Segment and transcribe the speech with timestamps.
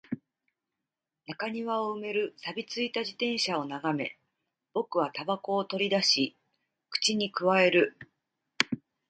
[1.27, 4.17] 中庭を埋める錆び付いた自転車を眺め、
[4.73, 6.35] 僕は煙草を取り出し、
[6.89, 7.97] 口に咥える